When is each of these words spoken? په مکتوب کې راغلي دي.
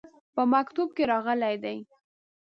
په 0.35 0.41
مکتوب 0.53 0.89
کې 0.97 1.03
راغلي 1.11 1.55
دي. 1.63 1.77